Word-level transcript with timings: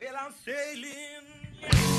Well, 0.00 0.14
I'm 0.20 0.32
sailing. 0.44 1.97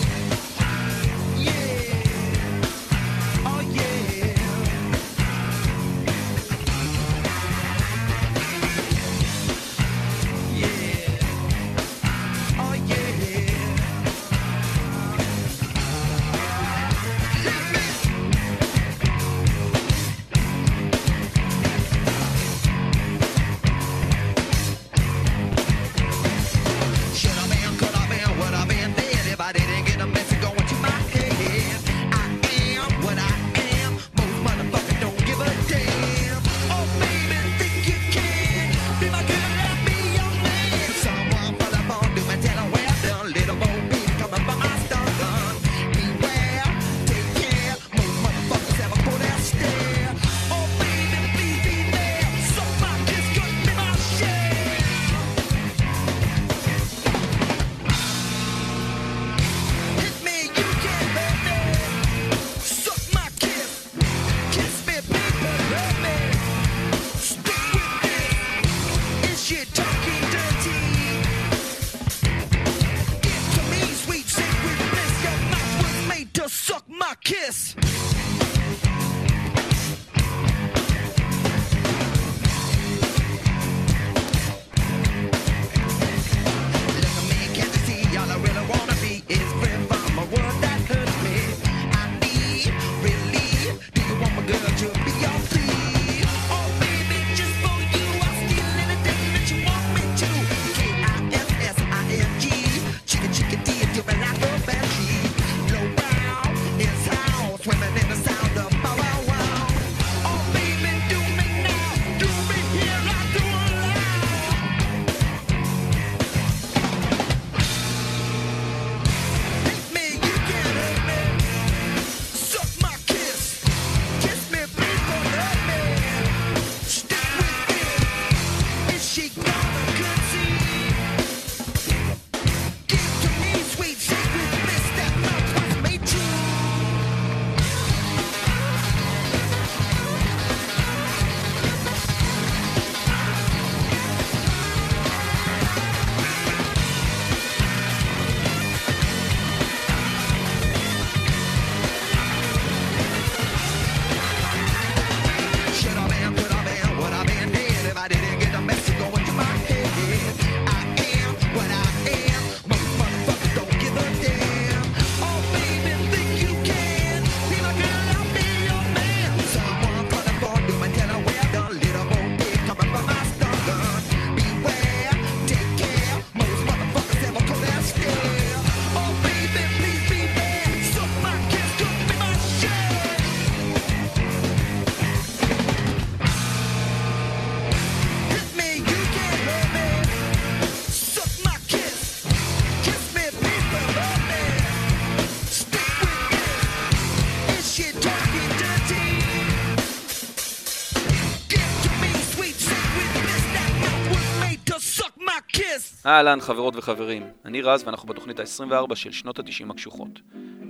אהלן 206.09 206.42
חברות 206.42 206.75
וחברים, 206.75 207.24
אני 207.46 207.62
רז 207.62 207.84
ואנחנו 207.86 208.08
בתוכנית 208.08 208.40
ה-24 208.40 208.96
של 208.96 209.12
שנות 209.12 209.40
ה-90 209.40 209.72
הקשוחות. 209.72 210.20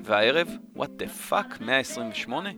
והערב, 0.04 0.48
what 0.78 1.02
the 1.02 1.32
fuck, 1.32 1.64
128? 1.64 2.50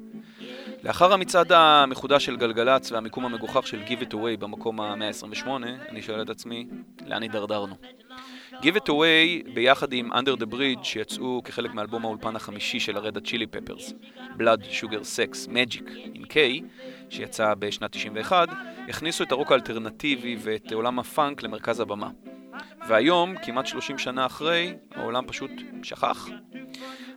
לאחר 0.83 1.13
המצעד 1.13 1.51
המחודש 1.51 2.25
של 2.25 2.37
גלגלצ 2.37 2.91
והמיקום 2.91 3.25
המגוחך 3.25 3.67
של 3.67 3.83
Give 3.87 4.03
It 4.03 4.13
Away 4.13 4.37
במקום 4.39 4.81
ה-128, 4.81 5.47
אני 5.89 6.01
שואל 6.01 6.21
את 6.21 6.29
עצמי, 6.29 6.67
לאן 7.05 7.21
הידרדרנו? 7.21 7.75
Give 8.51 8.75
It 8.75 8.87
Away 8.87 9.53
ביחד 9.53 9.93
עם 9.93 10.13
Under 10.13 10.41
the 10.41 10.53
Bridge 10.53 10.83
שיצאו 10.83 11.41
כחלק 11.43 11.73
מאלבום 11.73 12.05
האולפן 12.05 12.35
החמישי 12.35 12.79
של 12.79 12.97
הרד 12.97 13.17
הצ'ילי 13.17 13.47
פפרס, 13.47 13.93
Blood, 14.37 14.61
Sugar, 14.81 15.01
Sex, 15.01 15.47
Magic, 15.47 15.91
עם 16.13 16.23
K, 16.23 16.35
שיצא 17.09 17.53
בשנת 17.53 17.91
91, 17.91 18.49
הכניסו 18.89 19.23
את 19.23 19.31
הרוק 19.31 19.51
האלטרנטיבי 19.51 20.37
ואת 20.39 20.71
עולם 20.71 20.99
הפאנק 20.99 21.43
למרכז 21.43 21.79
הבמה. 21.79 22.09
והיום, 22.87 23.35
כמעט 23.45 23.65
30 23.65 23.97
שנה 23.97 24.25
אחרי, 24.25 24.73
העולם 24.95 25.23
פשוט 25.27 25.51
שכח. 25.83 26.27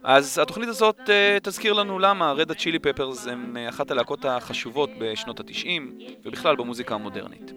אז 0.02 0.38
התוכנית 0.38 0.68
הזאת 0.68 1.00
uh, 1.00 1.10
תזכיר 1.42 1.72
לנו 1.72 1.98
למה 1.98 2.32
רד 2.32 2.50
הצ'ילי 2.50 2.78
פפרס 2.78 3.26
הם 3.26 3.56
אה, 3.56 3.68
אחת 3.68 3.90
הלהקות 3.90 4.24
החשובות 4.24 4.90
בשנות 4.98 5.40
ה-90 5.40 6.02
ובכלל 6.24 6.56
במוזיקה 6.56 6.94
המודרנית. 6.94 7.52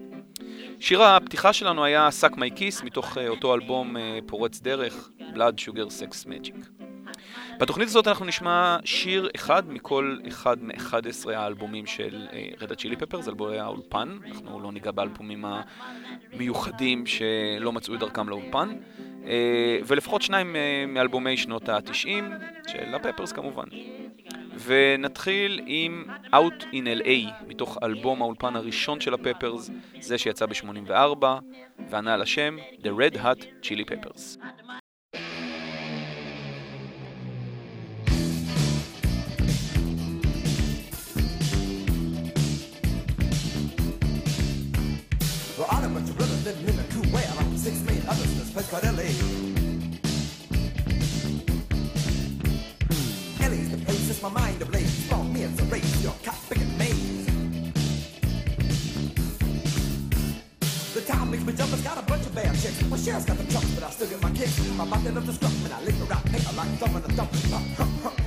שיר 0.80 1.02
הפתיחה 1.02 1.52
שלנו 1.52 1.84
היה 1.84 2.08
"Suck 2.20 2.32
My 2.32 2.58
Kiss" 2.58 2.84
מתוך 2.84 3.16
uh, 3.16 3.20
אותו 3.28 3.54
אלבום 3.54 3.96
uh, 3.96 4.00
פורץ 4.26 4.60
דרך, 4.60 5.10
Blood 5.34 5.68
Sugar 5.68 5.88
Sex 6.00 6.26
Magic. 6.26 6.87
בתוכנית 7.58 7.88
הזאת 7.88 8.08
אנחנו 8.08 8.24
נשמע 8.24 8.76
שיר 8.84 9.28
אחד 9.34 9.70
מכל 9.70 10.18
אחד 10.28 10.62
מ-11 10.62 11.30
האלבומים 11.34 11.86
של 11.86 12.26
רד 12.60 12.72
הצ'ילי 12.72 12.96
פפרס, 12.96 13.28
אלבומי 13.28 13.58
האולפן. 13.58 14.18
אנחנו 14.26 14.60
לא 14.60 14.72
ניגע 14.72 14.90
באלבומים 14.90 15.44
המיוחדים 15.44 17.06
שלא 17.06 17.72
מצאו 17.72 17.94
את 17.94 18.00
דרכם 18.00 18.28
לאולפן. 18.28 18.68
אה, 19.26 19.78
ולפחות 19.86 20.22
שניים 20.22 20.56
אה, 20.56 20.84
מאלבומי 20.88 21.36
שנות 21.36 21.68
ה-90 21.68 22.24
של 22.68 22.94
הפפרס 22.94 23.32
כמובן. 23.32 23.64
ונתחיל 24.64 25.60
עם 25.66 26.04
Out 26.26 26.62
in 26.62 27.02
LA, 27.02 27.46
מתוך 27.48 27.78
אלבום 27.82 28.22
האולפן 28.22 28.56
הראשון 28.56 29.00
של 29.00 29.14
הפפרס, 29.14 29.70
זה 30.00 30.18
שיצא 30.18 30.46
ב-84, 30.46 31.24
וענה 31.90 32.14
על 32.14 32.22
השם 32.22 32.56
The 32.82 32.88
Red 33.00 33.16
Hot 33.16 33.44
Chili 33.62 33.84
Peppers. 33.90 34.38
My 62.90 62.96
share's 62.96 63.24
got 63.26 63.36
the 63.36 63.44
trucks, 63.44 63.70
but 63.72 63.84
I 63.84 63.90
still 63.90 64.08
get 64.08 64.22
my 64.22 64.30
kicks. 64.30 64.58
My 64.70 64.84
bucket 64.86 65.12
scrum, 65.34 65.52
and 65.64 65.72
I 65.74 65.82
lick 65.82 65.94
her 65.96 66.14
out, 66.14 66.24
paper 66.24 66.52
like 66.56 66.78
drum 66.78 66.96
and 66.96 67.04
a 67.04 67.16
dump. 67.16 67.30
Huh, 67.34 67.60
huh, 67.76 67.84
huh. 68.02 68.17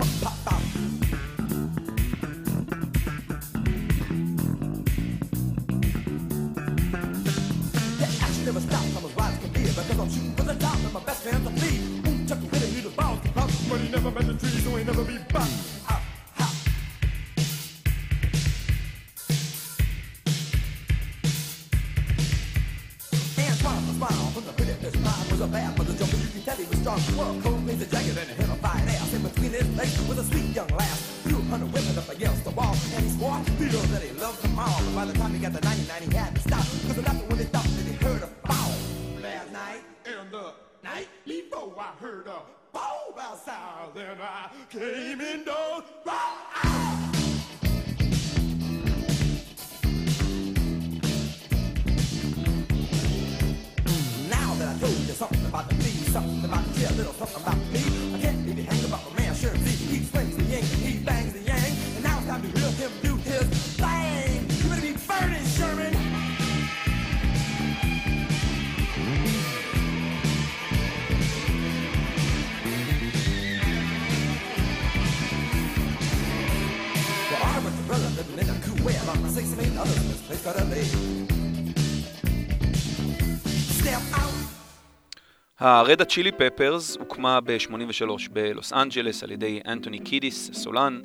ה 85.62 85.73
Red 85.73 86.06
Hot 86.06 86.15
Chili 86.15 86.32
Peppers 86.32 86.98
הוקמה 86.98 87.40
ב-83 87.42 88.30
בלוס 88.32 88.74
אנג'לס 88.74 89.24
על 89.24 89.32
ידי 89.32 89.60
אנטוני 89.68 90.00
קידיס, 90.00 90.50
סולן, 90.54 91.02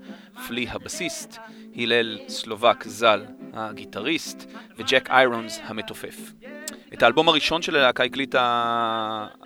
פלי 0.46 0.66
הבסיסט, 0.70 1.36
הלל 1.76 2.18
סלובק 2.28 2.84
ז"ל, 2.84 3.24
הגיטריסט, 3.52 4.50
וג'ק 4.76 5.10
איירונס 5.10 5.60
המתופף. 5.64 6.32
את 6.94 7.02
האלבום 7.02 7.28
הראשון 7.28 7.62
של 7.62 7.76
הלהקה 7.76 8.04
הקליטה 8.04 8.40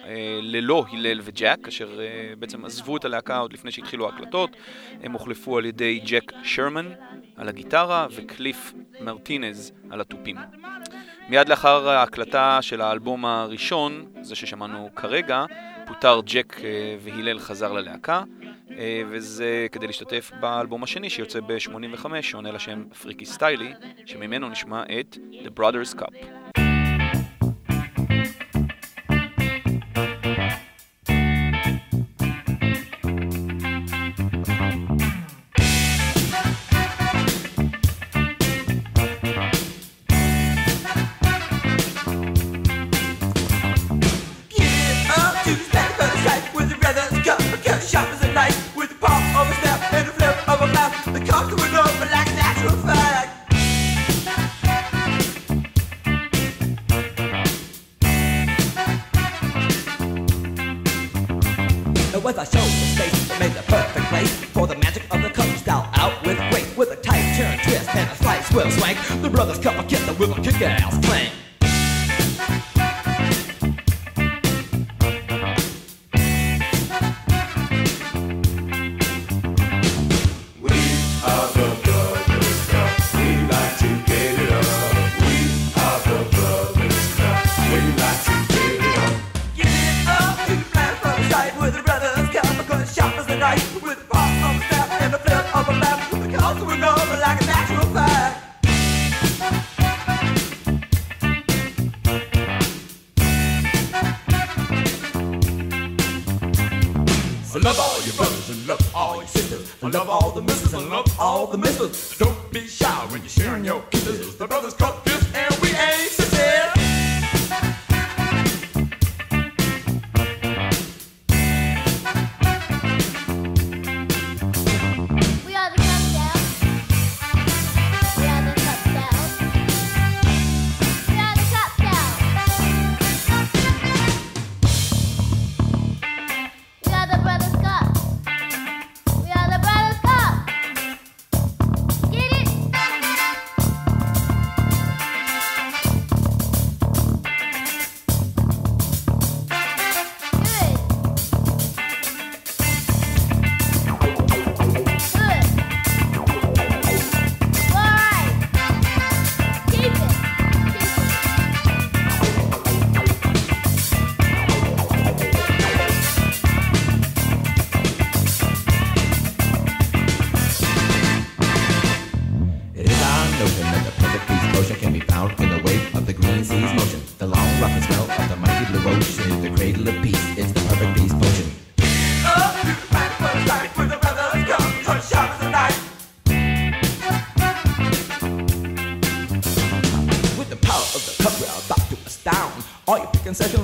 אה, 0.05 0.39
ללא 0.43 0.85
הלל 0.93 1.21
וג'ק, 1.23 1.69
אשר 1.69 2.01
אה, 2.01 2.33
בעצם 2.39 2.65
עזבו 2.65 2.97
את 2.97 3.05
הלהקה 3.05 3.39
עוד 3.39 3.53
לפני 3.53 3.71
שהתחילו 3.73 4.07
ההקלטות. 4.07 4.57
הם 5.03 5.13
הוחלפו 5.13 5.59
על 5.59 5.65
ידי 5.65 6.01
ג'ק 6.07 6.33
שרמן 6.43 6.89
על 7.37 7.49
הגיטרה 7.49 8.07
וקליף 8.11 8.73
מרטינז 9.01 9.73
על 9.91 10.01
התופים. 10.01 10.37
מיד 11.31 11.49
לאחר 11.49 11.89
ההקלטה 11.89 12.59
של 12.63 12.81
האלבום 12.81 13.25
הראשון, 13.25 14.07
זה 14.21 14.37
ששמענו 14.37 14.91
כרגע, 14.97 15.45
פוטר 15.87 16.21
ג'ק 16.25 16.61
אה, 16.65 16.97
והלל 17.01 17.39
חזר 17.39 17.73
ללהקה, 17.73 18.23
אה, 18.79 19.03
וזה 19.11 19.67
כדי 19.73 19.87
להשתתף 19.87 20.31
באלבום 20.41 20.83
השני 20.83 21.11
שיוצא 21.11 21.41
ב-85, 21.41 22.07
שעונה 22.23 22.53
לשם 22.53 22.85
פריקי 23.03 23.27
סטיילי, 23.27 23.73
שממנו 24.07 24.49
נשמע 24.49 24.83
את 25.01 25.17
The 25.45 25.61
Brothers 25.61 25.99
Cup. 25.99 26.70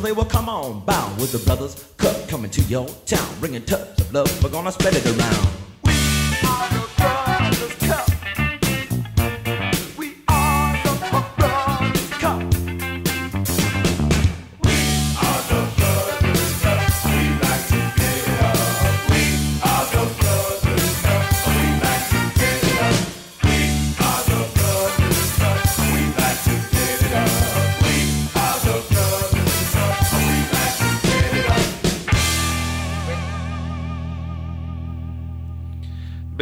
They 0.06 0.12
will 0.12 0.24
come 0.24 0.48
on 0.48 0.84
bound. 0.84 1.20
With 1.20 1.32
the 1.32 1.38
brothers 1.38 1.92
cup 1.96 2.28
coming 2.28 2.50
to 2.52 2.62
your 2.62 2.86
town, 3.06 3.28
bringing 3.40 3.64
tubs 3.64 4.00
of 4.00 4.12
love, 4.14 4.42
we're 4.42 4.50
gonna 4.50 4.70
spread 4.70 4.94
it 4.94 5.04
around. 5.04 5.65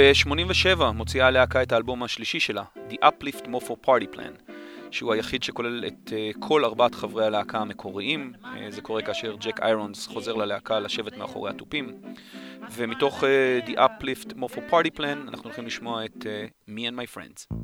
ב-87 0.05 0.85
מוציאה 0.95 1.27
הלהקה 1.27 1.63
את 1.63 1.73
האלבום 1.73 2.03
השלישי 2.03 2.41
שלה, 2.41 2.63
The 2.91 2.95
Uplift 3.05 3.45
Mofo 3.47 3.87
Party 3.87 4.17
Plan, 4.17 4.53
שהוא 4.91 5.13
היחיד 5.13 5.43
שכולל 5.43 5.85
את 5.87 6.13
uh, 6.13 6.39
כל 6.39 6.65
ארבעת 6.65 6.95
חברי 6.95 7.27
הלהקה 7.27 7.59
המקוריים. 7.59 8.33
Uh, 8.43 8.47
זה 8.69 8.81
קורה 8.81 9.03
כאשר 9.03 9.37
ג'ק 9.41 9.61
איירונס 9.61 10.07
חוזר 10.07 10.35
ללהקה 10.35 10.81
לשבת 10.81 11.17
מאחורי 11.17 11.51
התופים. 11.51 11.93
ומתוך 12.73 13.25
uh, 13.25 13.69
The 13.69 13.73
Uplift 13.73 14.33
Mofo 14.33 14.59
Party 14.71 14.99
Plan 14.99 15.29
אנחנו 15.29 15.45
הולכים 15.45 15.67
לשמוע 15.67 16.05
את 16.05 16.27
Me 16.69 16.81
and 16.81 16.97
My 16.99 17.17
Friends. 17.17 17.57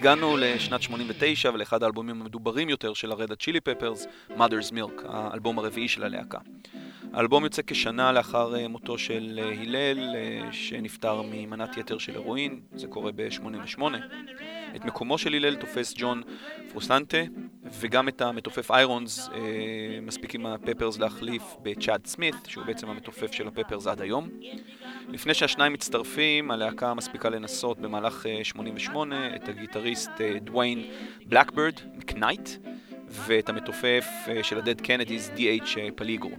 הגענו 0.00 0.36
לשנת 0.36 0.82
89 0.82 1.50
ולאחד 1.54 1.82
האלבומים 1.82 2.20
המדוברים 2.20 2.68
יותר 2.68 2.94
של 2.94 3.12
הרד 3.12 3.32
הצ'ילי 3.32 3.60
פפרס, 3.60 4.06
Mother's 4.30 4.72
Milk, 4.72 5.02
האלבום 5.04 5.58
הרביעי 5.58 5.88
של 5.88 6.04
הלהקה. 6.04 6.38
האלבום 7.12 7.44
יוצא 7.44 7.62
כשנה 7.66 8.12
לאחר 8.12 8.56
אה, 8.56 8.68
מותו 8.68 8.98
של 8.98 9.40
אה, 9.42 9.62
הלל, 9.62 10.16
אה, 10.16 10.52
שנפטר 10.52 11.22
ממנת 11.22 11.76
יתר 11.76 11.98
של 11.98 12.16
הרואין, 12.16 12.60
זה 12.74 12.86
קורה 12.86 13.12
ב-88. 13.12 13.82
את 14.76 14.84
מקומו 14.84 15.18
של 15.18 15.34
הלל 15.34 15.54
תופס 15.54 15.94
ג'ון 15.96 16.22
פרוסנטה, 16.70 17.18
וגם 17.72 18.08
את 18.08 18.20
המתופף 18.20 18.70
איירונס 18.70 19.28
אה, 19.28 19.40
מספיקים 20.02 20.46
הפפרס 20.46 20.98
להחליף 20.98 21.42
בצ'אד 21.62 22.06
סמית, 22.06 22.34
שהוא 22.46 22.64
בעצם 22.64 22.88
המתופף 22.88 23.32
של 23.32 23.48
הפפרס 23.48 23.86
עד 23.86 24.00
היום. 24.00 24.28
לפני 25.08 25.34
שהשניים 25.34 25.72
מצטרפים, 25.72 26.50
הלהקה 26.50 26.94
מספיקה 26.94 27.28
לנסות 27.28 27.78
במהלך 27.78 28.26
אה, 28.26 28.44
88 28.44 29.36
את 29.36 29.48
הגיטריסט 29.48 30.10
אה, 30.20 30.38
דוויין 30.40 30.82
Blackbyrd 31.26 31.74
מקנייט, 31.96 32.48
ואת 33.08 33.48
המתופף 33.48 34.06
אה, 34.28 34.42
של 34.42 34.58
ה 34.58 34.62
Dead 34.62 34.80
Kennedys 34.80 35.30
D.H. 35.36 35.78
פליגרו. 35.94 36.36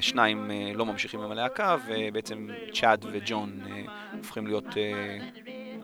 שניים 0.00 0.50
אה, 0.50 0.72
לא 0.74 0.86
ממשיכים 0.86 1.20
עם 1.20 1.30
הלהקה, 1.30 1.76
ובעצם 1.86 2.48
צ'אד 2.72 3.04
וג'ון 3.12 3.60
אה, 3.66 3.82
הופכים 4.16 4.46
להיות 4.46 4.76
אה, 4.76 5.18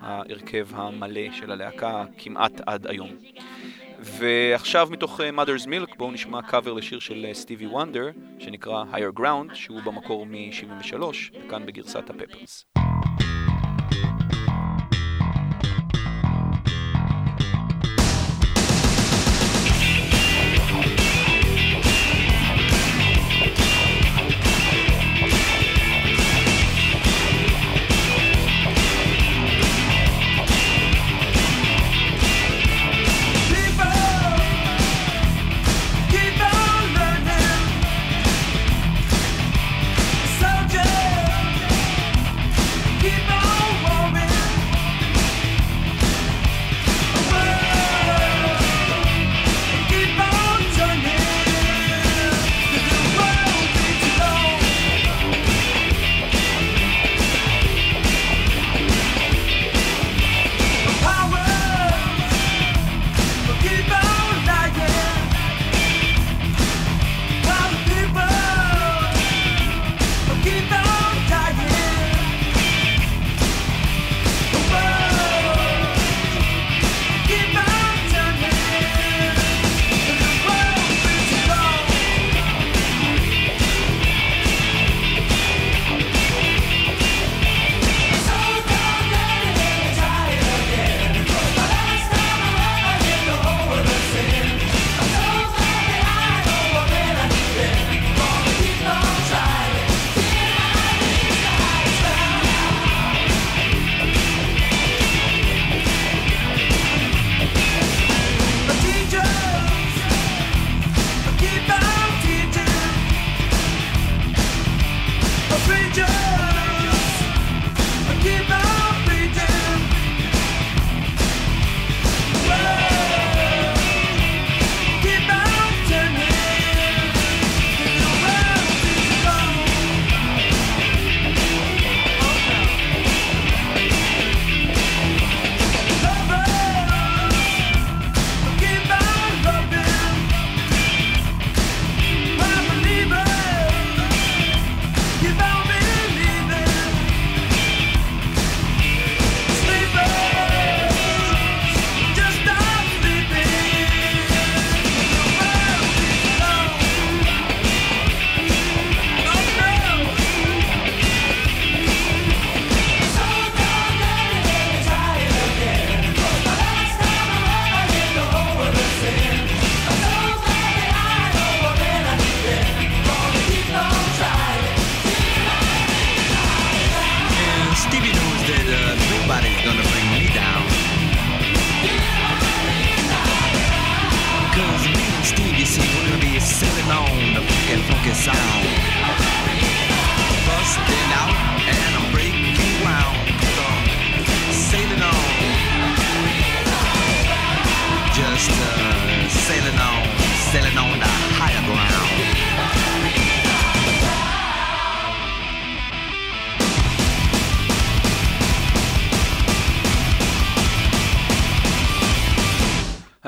ההרכב 0.00 0.68
המלא 0.72 1.32
של 1.32 1.52
הלהקה 1.52 2.04
כמעט 2.18 2.60
עד 2.66 2.86
היום. 2.86 3.10
ועכשיו 4.04 4.88
מתוך 4.90 5.20
אה, 5.20 5.30
Mother's 5.30 5.66
Milk 5.66 5.96
בואו 5.96 6.10
נשמע 6.10 6.42
קאבר 6.42 6.72
לשיר 6.72 6.98
של 6.98 7.24
אה, 7.28 7.34
סטיבי 7.34 7.66
וונדר 7.66 8.10
שנקרא 8.38 8.84
Higher 8.92 9.20
Ground 9.20 9.54
שהוא 9.54 9.80
במקור 9.80 10.26
מ-73 10.26 11.02
וכאן 11.46 11.66
בגרסת 11.66 12.10
הפפרס. 12.10 12.66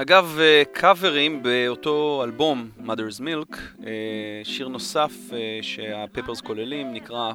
אגב, 0.07 0.39
אה, 0.41 0.63
קאברים 0.73 1.43
באותו 1.43 2.21
אלבום, 2.25 2.71
Mother's 2.87 3.21
Milk, 3.21 3.57
אה, 3.87 4.41
שיר 4.45 4.69
נוסף 4.69 5.13
אה, 5.33 5.59
שה 5.63 5.86
Peppers 5.86 6.41
כוללים 6.41 6.93
נקרא 6.93 7.33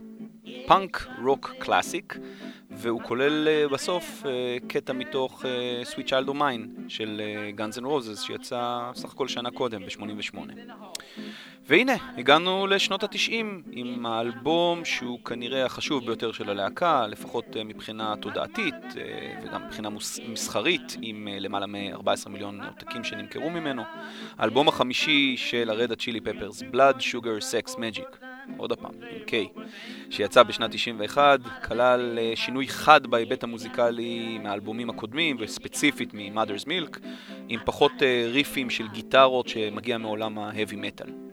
Punk 0.67 1.07
Rock 1.23 1.53
Classic, 1.59 2.17
והוא 2.69 3.01
כולל 3.01 3.47
אה, 3.47 3.67
בסוף 3.67 4.23
אה, 4.25 4.57
קטע 4.67 4.93
מתוך 4.93 5.45
אה, 5.45 5.81
Sweet 5.93 6.07
Child 6.07 6.27
of 6.29 6.33
Mine 6.33 6.81
של 6.87 7.21
אה, 7.23 7.65
Guns 7.65 7.77
N' 7.77 7.85
Roses, 7.85 8.17
שיצא 8.25 8.91
סך 8.95 9.13
הכל 9.13 9.27
שנה 9.27 9.51
קודם, 9.51 9.81
ב-88. 9.85 10.37
והנה, 11.67 11.93
הגענו 12.17 12.67
לשנות 12.67 13.03
התשעים 13.03 13.63
עם 13.71 14.05
האלבום 14.05 14.85
שהוא 14.85 15.19
כנראה 15.25 15.65
החשוב 15.65 16.05
ביותר 16.05 16.31
של 16.31 16.49
הלהקה, 16.49 17.07
לפחות 17.07 17.45
אה, 17.57 17.63
מבחינה 17.63 18.15
תודעתית 18.15 18.75
אה, 18.97 19.33
וגם 19.43 19.65
מבחינה 19.65 19.89
מסחרית, 20.27 20.97
עם 21.01 21.27
אה, 21.27 21.39
למעלה 21.39 21.65
מ-14 21.65 22.29
מיליון 22.29 22.61
עותקים 22.61 23.03
שנמכרו 23.03 23.49
ממנו. 23.49 23.83
האלבום 24.37 24.67
החמישי 24.67 25.37
של 25.37 25.69
הרדה 25.69 25.95
צ'ילי 25.95 26.21
פפרס, 26.21 26.61
Blood, 26.61 26.99
Sugar, 26.99 27.41
Sex, 27.51 27.75
Magic, 27.75 28.25
עוד 28.57 28.71
הפעם, 28.71 28.93
עם 28.93 29.21
K, 29.27 29.59
שיצא 30.09 30.43
בשנת 30.43 30.71
91, 30.71 31.39
כלל 31.67 32.19
שינוי 32.35 32.67
חד 32.67 33.07
בהיבט 33.07 33.43
המוזיקלי 33.43 34.37
מהאלבומים 34.37 34.89
הקודמים, 34.89 35.37
וספציפית 35.39 36.13
מ-Mother's 36.13 36.65
Milk, 36.65 36.99
עם 37.49 37.59
פחות 37.65 37.91
ריפים 38.31 38.69
של 38.69 38.87
גיטרות 38.87 39.47
שמגיע 39.47 39.97
מעולם 39.97 40.37
ההאבי 40.37 40.75
מטאל. 40.75 41.30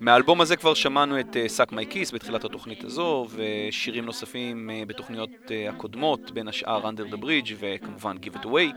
מהאלבום 0.00 0.40
הזה 0.40 0.56
כבר 0.56 0.74
שמענו 0.74 1.20
את 1.20 1.36
סאק 1.46 1.72
מי 1.72 1.86
כיס 1.86 2.12
בתחילת 2.14 2.44
התוכנית 2.44 2.84
הזו, 2.84 3.26
ושירים 3.30 4.04
נוספים 4.04 4.70
אה, 4.70 4.82
בתוכניות 4.86 5.30
אה, 5.50 5.70
הקודמות, 5.70 6.30
בין 6.30 6.48
השאר 6.48 6.90
Under 6.90 7.14
the 7.14 7.16
Bridge 7.16 7.52
וכמובן 7.58 8.16
Give 8.16 8.36
It 8.36 8.44
Away. 8.44 8.74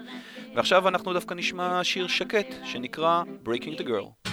ועכשיו 0.56 0.88
אנחנו 0.88 1.14
דווקא 1.14 1.34
נשמע 1.34 1.84
שיר 1.84 2.08
שקט 2.08 2.56
שנקרא 2.64 3.24
Breaking 3.46 3.82
the 3.82 3.84
Girl. 3.84 4.25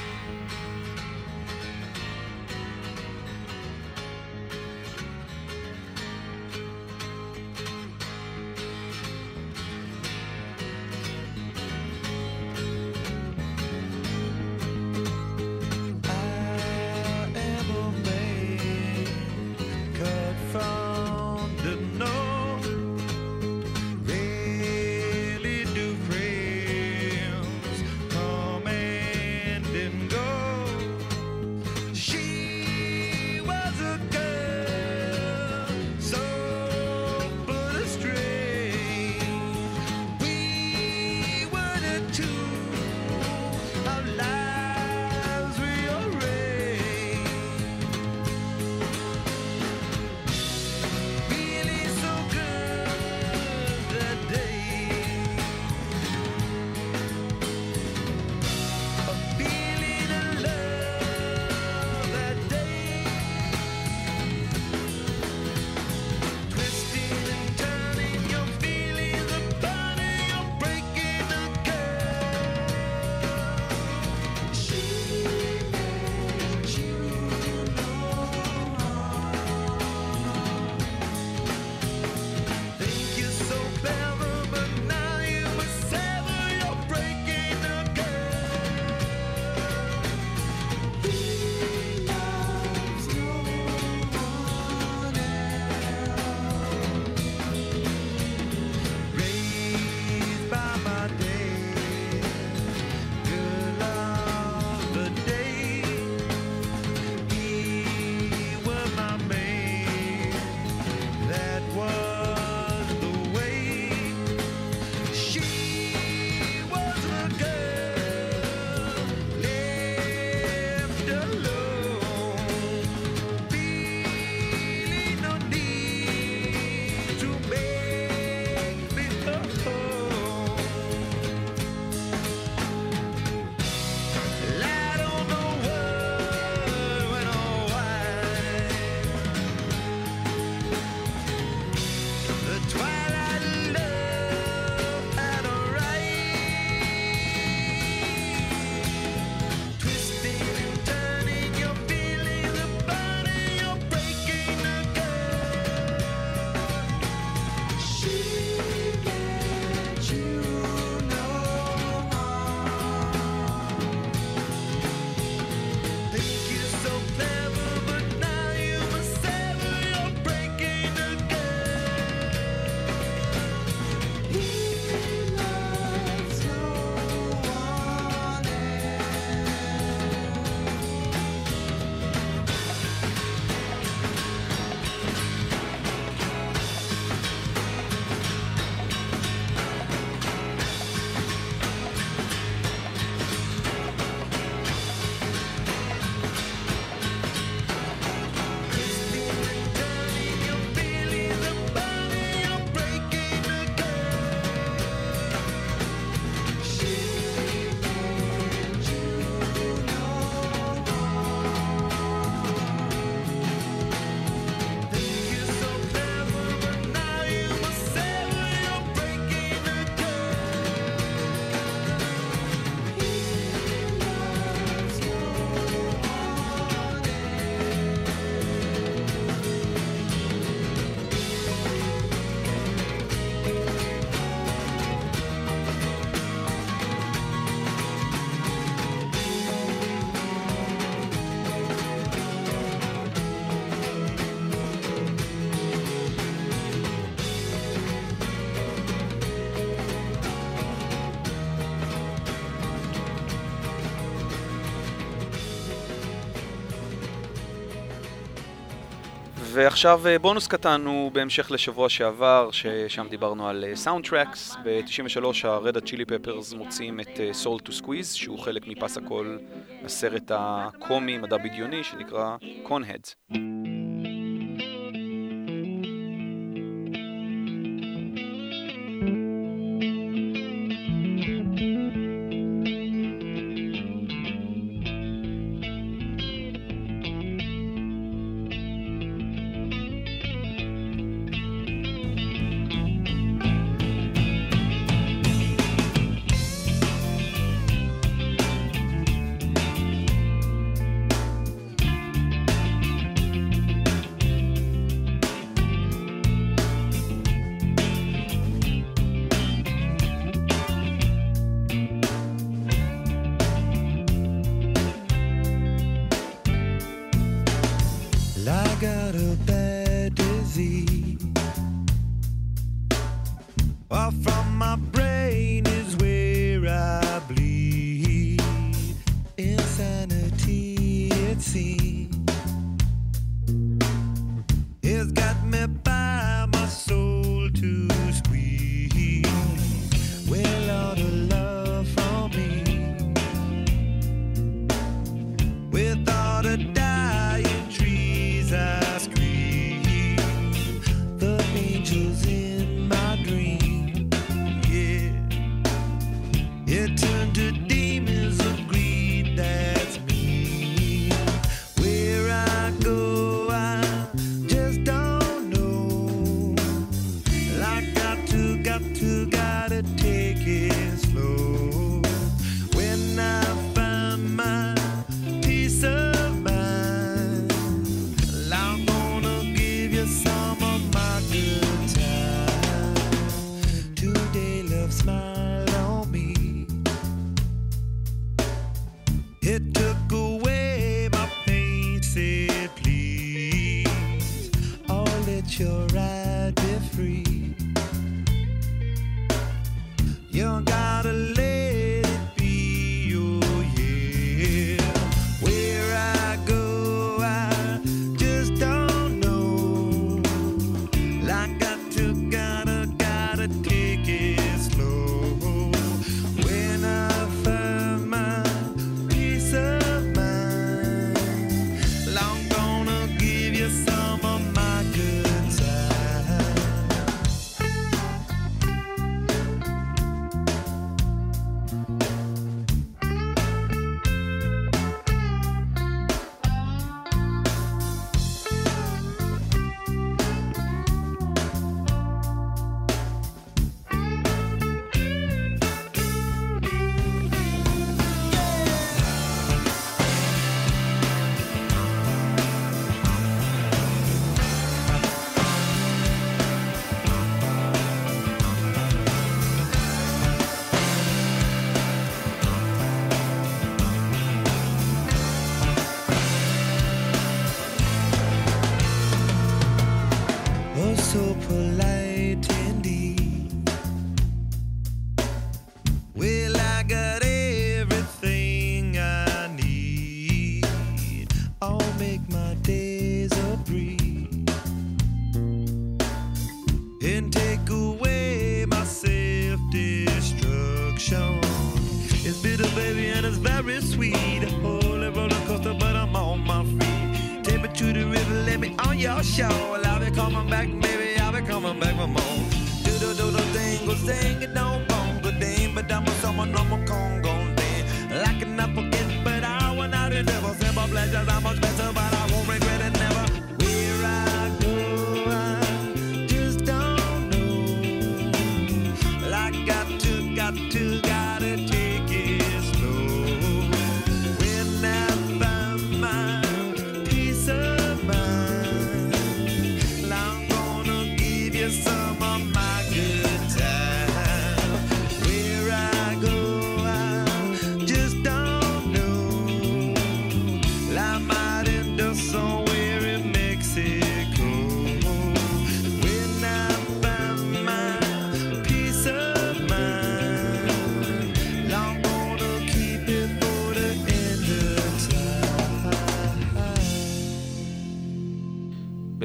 ועכשיו 259.54 260.06
אה, 260.06 260.18
בונוס 260.18 260.48
קטן 260.48 260.86
הוא 260.86 261.12
בהמשך 261.12 261.50
לשבוע 261.50 261.88
שעבר, 261.88 262.50
ששם 262.52 263.06
דיברנו 263.10 263.48
על 263.48 263.64
אה, 263.64 263.76
soundtracks. 263.76 264.56
ב-93 264.64 265.24
ה 265.44 265.53
Red 265.53 265.80
Hot 265.80 265.89
Chili 265.89 266.04
Peppers 266.04 266.52
מוציאים 266.52 267.00
את 267.00 267.20
Soul 267.32 267.60
to 267.60 267.72
Squeeze, 267.72 268.12
שהוא 268.12 268.38
חלק 268.38 268.66
מפסקול 268.66 269.36
הסרט 269.84 270.30
הקומי, 270.34 271.18
מדע 271.18 271.36
בדיוני, 271.36 271.84
שנקרא 271.84 272.36
Coneheads. 272.62 273.16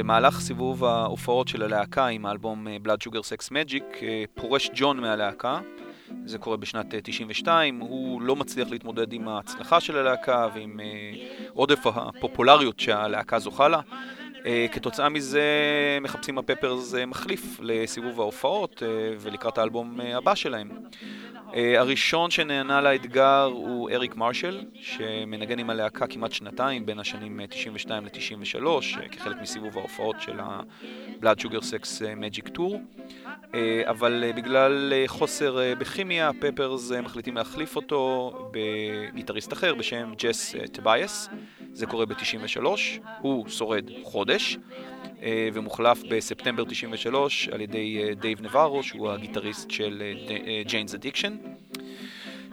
במהלך 0.07 0.39
סיבוב 0.39 0.85
ההופעות 0.85 1.47
של 1.47 1.63
הלהקה 1.63 2.07
עם 2.07 2.25
האלבום 2.25 2.67
אה, 2.67 2.77
Sugar 2.85 3.21
Sex 3.21 3.49
Magic, 3.49 4.03
אה, 4.03 4.23
פורש 4.35 4.69
ג'ון 4.75 4.99
מהלהקה. 4.99 5.59
זה 6.25 6.37
קורה 6.37 6.57
בשנת 6.57 6.93
אה, 6.93 6.99
92, 7.03 7.79
הוא 7.79 8.21
לא 8.21 8.35
מצליח 8.35 8.69
להתמודד 8.69 9.13
עם 9.13 9.27
ההצלחה 9.27 9.79
של 9.79 9.97
הלהקה 9.97 10.47
ועם 10.55 10.79
אה, 10.79 10.85
עודף 11.53 11.87
הפופולריות 11.87 12.79
שהלהקה 12.79 13.39
זוכה 13.39 13.67
לה. 13.67 13.79
אה, 14.45 14.65
כתוצאה 14.71 15.09
מזה 15.09 15.41
מחפשים 16.01 16.37
הפפרס 16.37 16.95
אה, 16.95 17.05
מחליף 17.05 17.59
לסיבוב 17.59 18.21
ההופעות 18.21 18.83
אה, 18.83 18.87
ולקראת 19.19 19.57
האלבום 19.57 20.01
אה, 20.01 20.17
הבא 20.17 20.35
שלהם. 20.35 20.69
אה, 21.57 21.79
הראשון 21.79 22.31
שנענה 22.31 22.81
לאתגר 22.81 23.43
הוא 23.53 23.89
אריק 23.89 24.15
מרשל, 24.15 24.65
שמנגן 24.73 25.59
עם 25.59 25.69
הלהקה 25.69 26.07
כמעט 26.07 26.31
שנתיים, 26.31 26.85
בין 26.85 26.99
השנים 26.99 27.39
אה, 27.39 27.47
92 27.47 28.05
ל-93, 28.05 28.65
אה, 28.65 29.07
כחלק 29.09 29.37
מסיבוב 29.41 29.77
ההופעות 29.77 30.15
של 30.21 30.39
ה-Blood 30.39 31.39
Sugar 31.39 31.61
Sex 31.61 32.05
אה, 32.05 32.13
Magic 32.13 32.57
Tour. 32.57 32.77
אה, 33.55 33.81
אבל 33.89 34.23
אה, 34.23 34.33
בגלל 34.33 34.93
אה, 34.93 35.03
חוסר 35.07 35.59
אה, 35.59 35.75
בכימיה, 35.75 36.31
Peppers 36.39 36.91
אה, 36.91 37.01
מחליטים 37.01 37.35
להחליף 37.35 37.75
אותו 37.75 38.31
בגיטריסט 38.51 39.53
אחר 39.53 39.75
בשם 39.75 40.13
ג'סי 40.17 40.55
אה, 40.55 40.67
טוביאס. 40.67 41.29
זה 41.73 41.85
קורה 41.85 42.05
ב-93, 42.05 42.65
הוא 43.19 43.47
שורד 43.47 43.91
חודש, 44.03 44.57
אה, 44.57 44.96
ומוחלף 45.53 46.03
בספטמבר 46.09 46.63
93 46.65 47.49
על 47.49 47.61
ידי 47.61 48.03
אה, 48.03 48.13
דייב 48.15 48.41
נבארו, 48.41 48.83
שהוא 48.83 49.11
הגיטריסט 49.11 49.71
של 49.71 50.03
Jane's 50.65 50.95
Addiction. 50.95 51.35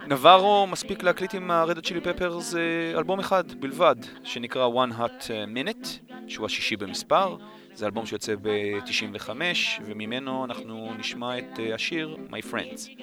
נבארו 0.07 0.67
מספיק 0.67 1.03
להקליט 1.03 1.35
עם 1.35 1.51
Chili 1.81 2.05
Peppers 2.05 2.57
אה, 2.57 2.97
אלבום 2.97 3.19
אחד 3.19 3.43
בלבד, 3.59 3.95
שנקרא 4.23 4.67
One 4.67 4.99
Hot 4.99 5.27
Minute, 5.55 6.13
שהוא 6.27 6.45
השישי 6.45 6.75
במספר. 6.75 7.37
זה 7.73 7.85
אלבום 7.85 8.05
שיוצא 8.05 8.35
ב-95, 8.41 9.29
וממנו 9.85 10.45
אנחנו 10.45 10.93
נשמע 10.97 11.37
את 11.37 11.59
אה, 11.59 11.75
השיר 11.75 12.17
My 12.29 12.51
Friends. 12.51 13.01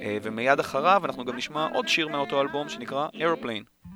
אה, 0.00 0.18
ומיד 0.22 0.60
אחריו 0.60 1.02
אנחנו 1.04 1.24
גם 1.24 1.36
נשמע 1.36 1.68
עוד 1.74 1.88
שיר 1.88 2.08
מאותו 2.08 2.40
אלבום 2.40 2.68
שנקרא 2.68 3.08
Aeroplane. 3.14 3.88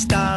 stop. 0.00 0.29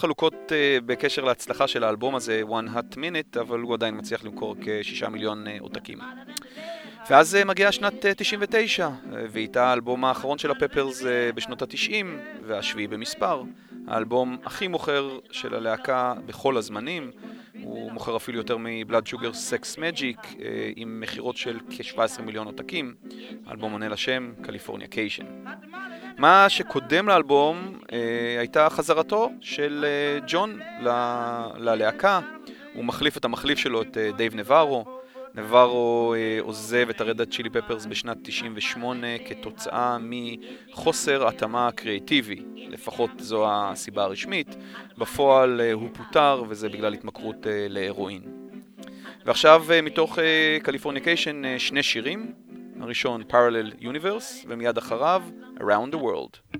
חלוקות 0.00 0.34
uh, 0.34 0.84
בקשר 0.86 1.24
להצלחה 1.24 1.68
של 1.68 1.84
האלבום 1.84 2.14
הזה, 2.14 2.42
One 2.48 2.76
Hot 2.76 2.96
Minute, 2.96 3.40
אבל 3.40 3.60
הוא 3.60 3.74
עדיין 3.74 3.98
מצליח 3.98 4.24
למכור 4.24 4.56
כשישה 4.62 5.08
מיליון 5.08 5.46
uh, 5.46 5.50
עותקים. 5.60 5.98
ואז 7.10 7.34
uh, 7.34 7.44
מגיעה 7.44 7.72
שנת 7.72 8.04
uh, 8.04 8.08
99, 8.16 8.88
uh, 8.88 9.14
ואיתה 9.30 9.66
האלבום 9.66 10.04
האחרון 10.04 10.38
של 10.38 10.50
הפפרס 10.50 11.02
uh, 11.02 11.06
בשנות 11.34 11.62
ה-90, 11.62 12.06
והשביעי 12.46 12.86
במספר. 12.86 13.42
האלבום 13.88 14.36
הכי 14.44 14.68
מוכר 14.68 15.18
של 15.30 15.54
הלהקה 15.54 16.14
בכל 16.26 16.56
הזמנים. 16.56 17.10
הוא 17.62 17.92
מוכר 17.92 18.16
אפילו 18.16 18.38
יותר 18.38 18.56
מבלאד 18.60 19.06
שוגר 19.06 19.32
סקס 19.32 19.78
מג'יק, 19.78 20.18
אה, 20.42 20.70
עם 20.76 21.00
מכירות 21.00 21.36
של 21.36 21.58
כ-17 21.70 22.22
מיליון 22.22 22.46
עותקים. 22.46 22.94
אלבום 23.50 23.72
עונה 23.72 23.88
לשם 23.88 24.32
קליפורניה 24.42 24.86
קיישן. 24.86 25.24
מה 26.18 26.46
שקודם 26.48 27.08
לאלבום 27.08 27.78
אה, 27.92 28.36
הייתה 28.38 28.70
חזרתו 28.70 29.30
של 29.40 29.84
אה, 29.88 30.18
ג'ון 30.26 30.58
ללהקה. 31.56 32.20
הוא 32.74 32.84
מחליף 32.84 33.16
את 33.16 33.24
המחליף 33.24 33.58
שלו, 33.58 33.82
את 33.82 33.96
אה, 33.98 34.10
דייב 34.16 34.34
נבארו. 34.34 34.99
נבארו 35.34 36.14
אה, 36.16 36.38
עוזב 36.40 36.88
את 36.90 37.00
ה 37.00 37.06
Red 37.06 37.26
Hot 37.26 37.35
Chili 37.35 37.50
Peppers 37.50 37.86
בשנת 37.86 38.16
98 38.22 39.06
כתוצאה 39.28 39.98
מחוסר 40.00 41.28
התאמה 41.28 41.70
קריאייטיבית, 41.72 42.42
לפחות 42.68 43.10
זו 43.18 43.46
הסיבה 43.50 44.04
הרשמית. 44.04 44.56
בפועל 44.98 45.60
אה, 45.60 45.72
הוא 45.72 45.88
פוטר 45.92 46.42
וזה 46.48 46.68
בגלל 46.68 46.94
התמכרות 46.94 47.46
אה, 47.46 47.66
להירואין. 47.68 48.22
ועכשיו 49.24 49.64
מתוך 49.82 50.18
Californication 50.62 51.58
שני 51.58 51.82
שירים, 51.82 52.32
הראשון 52.80 53.22
Parallel 53.30 53.82
Universe 53.82 54.46
ומיד 54.48 54.78
אחריו 54.78 55.22
Around 55.58 55.94
the 55.94 55.98
World. 55.98 56.58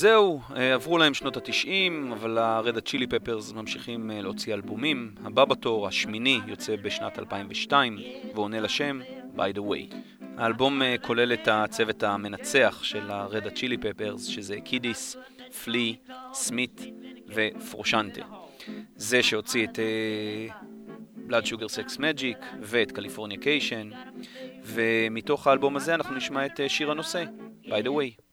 זהו, 0.00 0.40
אה, 0.56 0.74
עברו 0.74 0.98
להם 0.98 1.14
שנות 1.14 1.36
התשעים, 1.36 2.12
אבל 2.12 2.38
ה 2.38 2.47
Red 2.47 2.76
Hot 2.76 2.87
Chili 2.87 3.06
Peppers 3.06 3.52
ממשיכים 3.52 4.10
אה, 4.10 4.22
להוציא 4.22 4.54
אלבומים. 4.54 5.14
הבא 5.24 5.44
בתור, 5.44 5.88
השמיני, 5.88 6.40
יוצא 6.46 6.76
בשנת 6.76 7.18
2002, 7.18 7.98
ועונה 8.34 8.60
לשם 8.60 9.00
By 9.36 9.56
the 9.56 9.58
Way. 9.58 9.94
האלבום 10.36 10.82
אה, 10.82 10.94
כולל 11.02 11.32
את 11.32 11.48
הצוות 11.48 12.02
המנצח 12.02 12.80
של 12.82 13.10
ה 13.10 13.19
Red 13.19 13.46
Hot 13.46 13.57
Chili 13.57 13.76
Peppers, 13.76 14.26
שזה 14.26 14.56
קידיס, 14.64 15.16
פלי, 15.64 15.96
סמית 16.32 16.80
ופרושיאנטה. 17.28 18.22
זה 18.96 19.22
שהוציא 19.22 19.64
את 19.64 19.78
Blood 21.14 21.46
Sugar 21.46 21.68
Sex 21.68 21.98
Magik 21.98 22.38
ואת 22.60 22.92
Californication, 22.92 23.90
ומתוך 24.64 25.46
האלבום 25.46 25.76
הזה 25.76 25.94
אנחנו 25.94 26.16
נשמע 26.16 26.46
את 26.46 26.60
שיר 26.68 26.90
הנושא, 26.90 27.24
By 27.64 27.82
the 27.84 27.88
Way. 27.88 28.29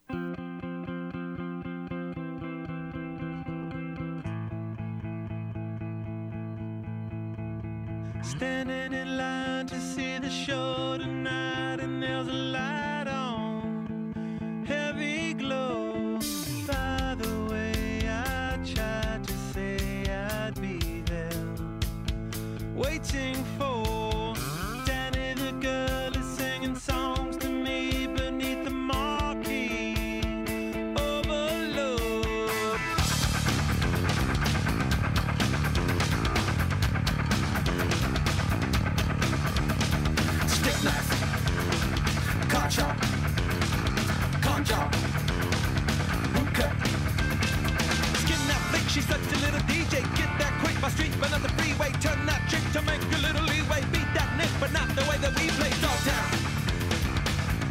my 50.87 50.93
street, 50.93 51.11
but 51.19 51.29
not 51.31 51.41
the 51.41 51.49
freeway. 51.59 51.91
Turn 51.99 52.25
that 52.25 52.41
trick 52.49 52.63
to 52.71 52.81
make 52.83 53.01
a 53.17 53.19
little 53.19 53.43
leeway. 53.43 53.81
Beat 53.91 54.09
that 54.15 54.29
nick, 54.37 54.51
but 54.59 54.71
not 54.71 54.87
the 54.95 55.03
way 55.09 55.17
that 55.17 55.33
we 55.37 55.49
play. 55.59 55.71
Dog 55.83 55.99
town, 56.07 56.29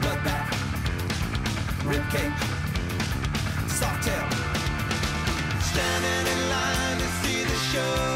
bloodbath, 0.03 0.51
ribcage, 1.91 2.41
soft 3.69 4.03
tail. 4.05 4.29
Standing 5.71 6.25
in 6.35 6.41
line 6.55 6.99
to 7.03 7.09
see 7.21 7.45
the 7.45 7.59
show. 7.73 8.16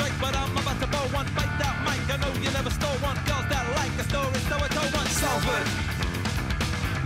straight, 0.00 0.20
but 0.20 0.34
I'm 0.36 0.56
about 0.56 0.80
to 0.80 0.86
blow 0.86 1.06
one. 1.18 1.26
Bite 1.36 1.54
that 1.62 1.76
mic, 1.84 2.00
I 2.14 2.16
know 2.22 2.32
you 2.40 2.50
never 2.50 2.70
stole 2.70 2.98
one. 3.08 3.16
Girls 3.28 3.46
that 3.52 3.64
like 3.76 3.94
the 3.96 4.04
story, 4.04 4.40
so 4.48 4.56
I 4.56 4.68
told 4.76 4.92
one. 5.00 5.06
Salford, 5.20 5.66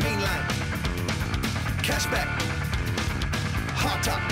mainline, 0.05 0.47
cashback, 1.87 2.29
hot 3.83 4.03
top. 4.03 4.23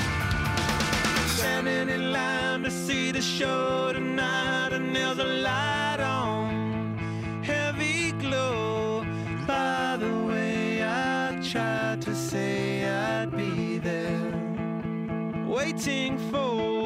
Standing 1.39 1.89
in 1.89 2.13
line 2.13 2.63
to 2.63 2.71
see 2.71 3.11
the 3.11 3.23
show 3.23 3.93
tonight, 3.93 4.73
and 4.73 4.95
there's 4.95 5.19
a 5.19 5.31
light 5.49 6.01
on, 6.01 7.43
heavy 7.43 8.13
glow. 8.13 9.05
By 9.47 9.97
the 9.99 10.13
way, 10.29 10.85
I 10.85 11.41
tried 11.51 12.03
to 12.03 12.15
say 12.15 12.89
I'd 12.89 13.31
be 13.37 13.79
there, 13.79 14.33
waiting 15.47 16.19
for. 16.31 16.82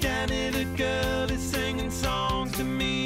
Danny 0.00 0.50
the 0.50 0.64
girl 0.76 1.30
is 1.30 1.40
singing 1.40 1.90
songs 1.90 2.52
to 2.56 2.64
me. 2.64 3.05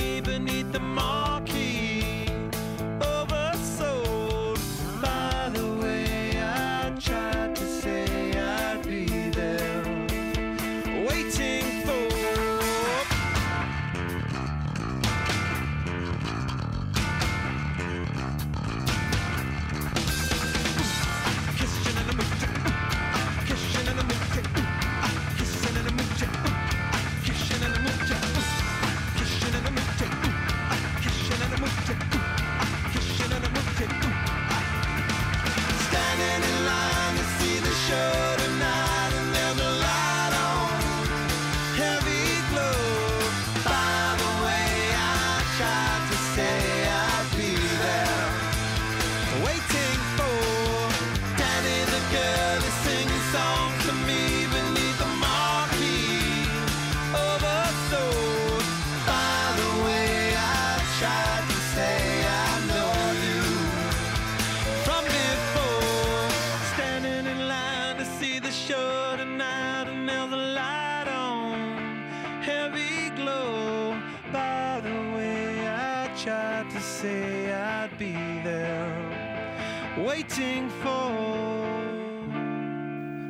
waiting 80.40 80.84
for. 80.84 81.10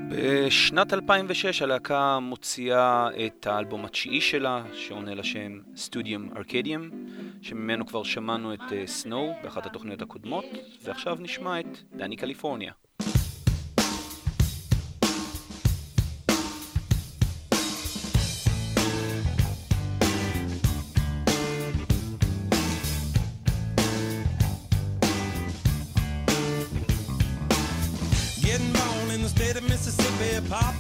בשנת 0.08 0.92
2006 0.92 1.62
הלהקה 1.62 2.18
מוציאה 2.20 3.08
את 3.26 3.46
האלבום 3.46 3.84
התשיעי 3.84 4.20
שלה, 4.20 4.62
שעונה 4.74 5.14
לשם 5.14 5.58
סטודיום 5.76 6.28
ארקדיום, 6.36 6.90
שממנו 7.42 7.86
כבר 7.86 8.02
שמענו 8.02 8.54
את 8.54 8.72
אה, 8.72 8.86
סנואו 8.86 9.32
באחת 9.42 9.66
התוכניות 9.66 10.02
הקודמות, 10.02 10.44
ועכשיו 10.84 11.16
נשמע 11.20 11.61
את 11.61 11.78
דני 11.92 12.16
קליפורניה. 12.16 12.72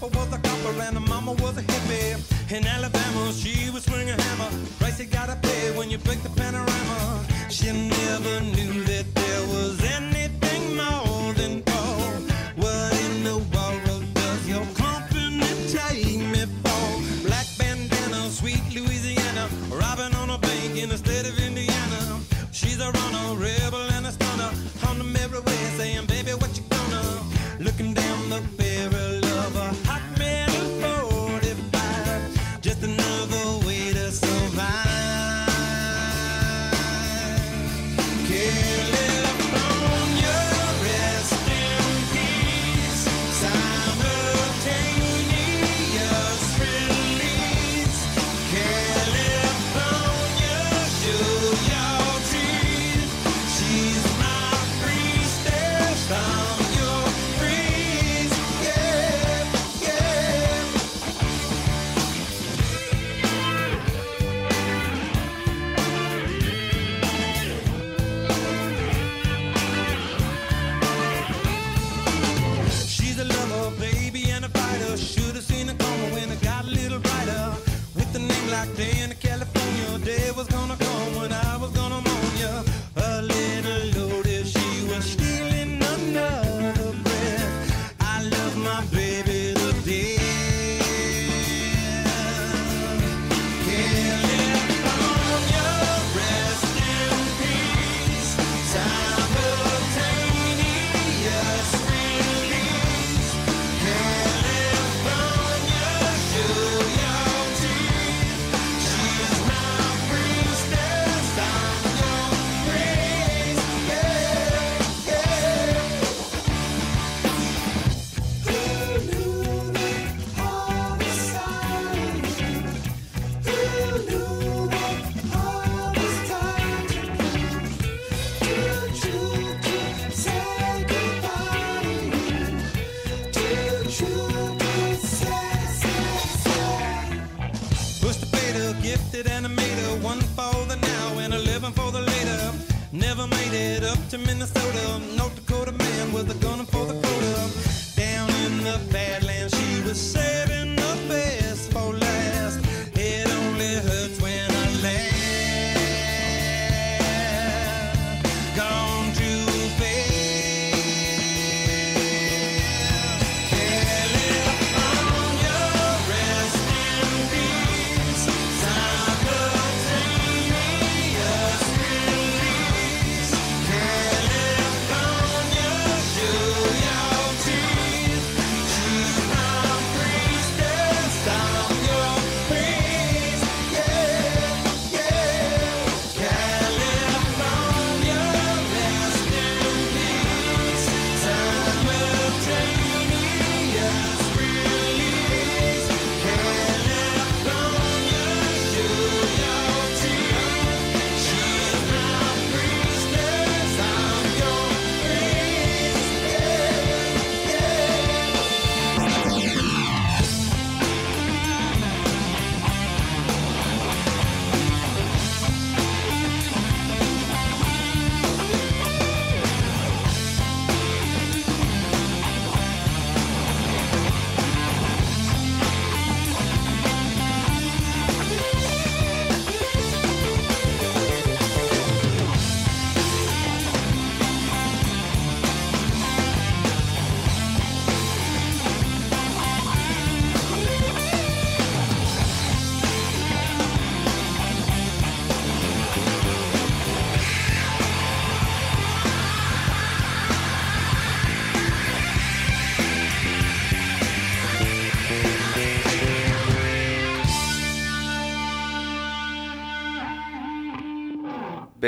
what 0.00 0.30
the 0.30 0.49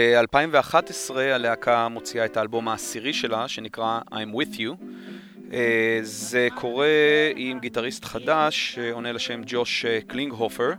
ב-2011 0.03 1.19
הלהקה 1.19 1.89
מוציאה 1.89 2.25
את 2.25 2.37
האלבום 2.37 2.69
העשירי 2.69 3.13
שלה, 3.13 3.49
שנקרא 3.49 4.01
I'm 4.11 4.35
With 4.35 4.57
You. 4.57 4.85
אה, 5.53 5.99
זה 6.03 6.49
קורה 6.55 6.87
עם 7.37 7.59
גיטריסט 7.59 8.05
חדש 8.05 8.75
שעונה 8.75 9.13
לשם 9.13 9.41
ג'וש 9.47 9.85
אה, 9.85 9.99
קלינגהופר, 10.07 10.71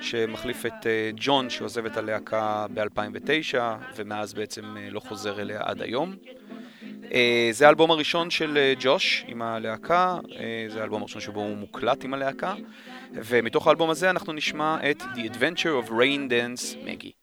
שמחליף 0.00 0.66
את 0.66 0.86
אה, 0.86 1.10
ג'ון 1.16 1.50
שעוזב 1.50 1.86
את 1.86 1.96
הלהקה 1.96 2.66
ב-2009, 2.74 3.58
ומאז 3.96 4.34
בעצם 4.34 4.76
לא 4.90 5.00
חוזר 5.00 5.40
אליה 5.40 5.60
עד 5.64 5.82
היום. 5.82 6.14
זה 7.50 7.66
האלבום 7.66 7.90
הראשון 7.90 8.30
של 8.30 8.72
ג'וש 8.80 9.24
עם 9.28 9.42
הלהקה, 9.42 10.18
זה 10.68 10.80
האלבום 10.80 11.00
הראשון 11.02 11.20
שבו 11.20 11.40
הוא 11.40 11.56
מוקלט 11.56 12.04
עם 12.04 12.14
הלהקה, 12.14 12.54
ומתוך 13.12 13.66
האלבום 13.66 13.90
הזה 13.90 14.10
אנחנו 14.10 14.32
נשמע 14.32 14.76
את 14.90 15.02
The 15.02 15.32
Adventure 15.32 15.86
of 15.86 15.88
Rain 15.88 16.30
Dance 16.30 16.76
מגי. 16.84 17.19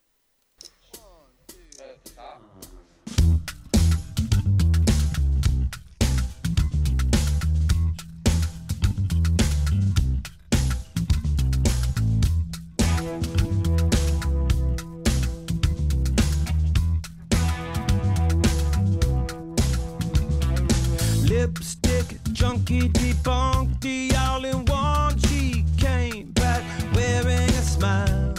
Junkie, 22.57 22.89
debunked, 22.89 24.17
all 24.17 24.43
in 24.43 24.65
one. 24.65 25.15
She 25.19 25.63
came 25.77 26.31
back 26.31 26.63
wearing 26.95 27.49
a 27.49 27.61
smile. 27.61 28.33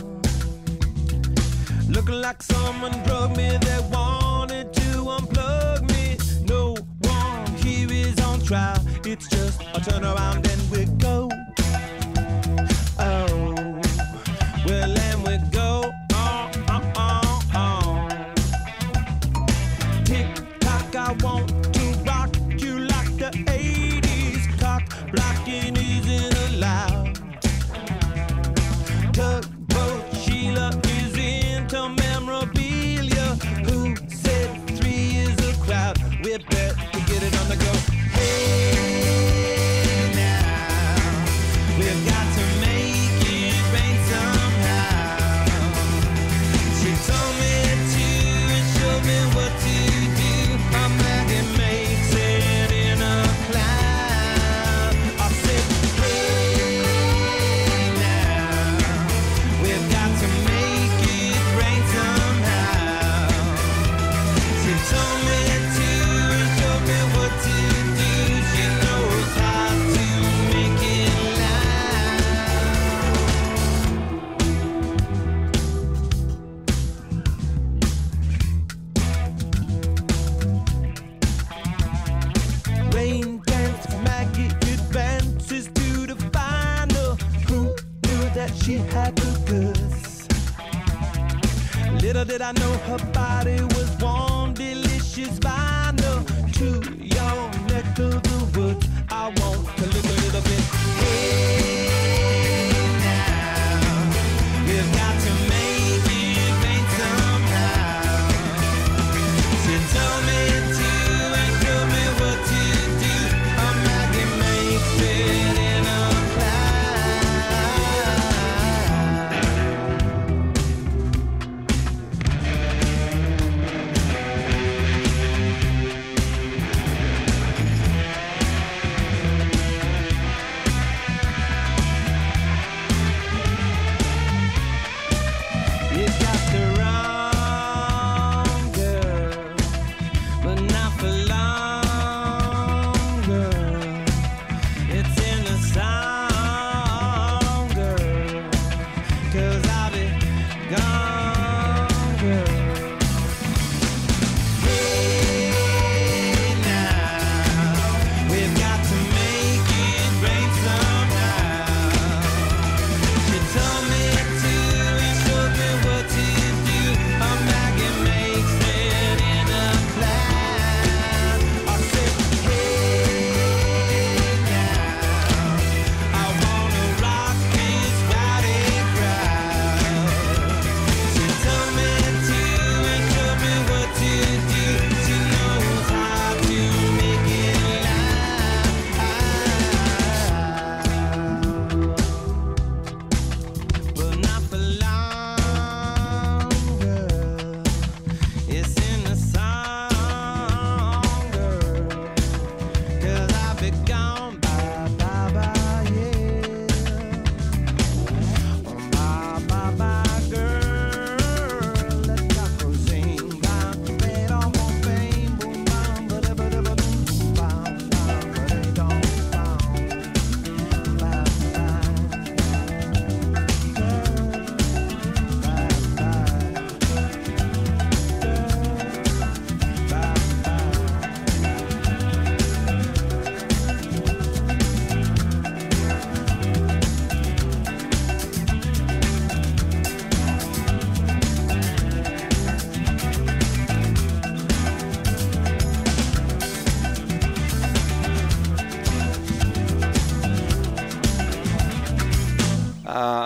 Looking 1.88 2.20
like 2.20 2.42
someone 2.42 3.00
drugged 3.04 3.36
me 3.36 3.50
that 3.58 3.84
wanted 3.92 4.72
to 4.72 4.88
unplug 5.16 5.88
me. 5.92 6.18
No 6.48 6.74
one 7.02 7.46
here 7.58 7.92
is 7.92 8.18
on 8.20 8.40
trial. 8.40 8.84
It's 9.04 9.28
just 9.28 9.62
a 9.72 9.80
turn 9.80 10.04
around 10.04 10.48
and 10.48 10.70
we 10.72 10.86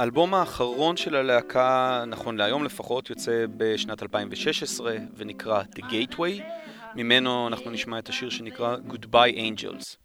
האלבום 0.02 0.34
האחרון 0.34 0.96
של 0.96 1.16
הלהקה, 1.16 2.04
נכון 2.06 2.36
להיום 2.36 2.64
לפחות, 2.64 3.10
יוצא 3.10 3.44
בשנת 3.56 4.02
2016 4.02 4.94
ונקרא 5.16 5.62
The 5.62 5.82
Gateway. 5.82 6.42
ממנו 6.96 7.48
אנחנו 7.48 7.70
נשמע 7.70 7.98
את 7.98 8.08
השיר 8.08 8.30
שנקרא 8.30 8.76
Goodbye 8.88 9.34
Angels. 9.36 9.96